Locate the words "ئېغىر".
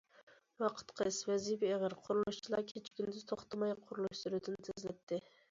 1.73-1.95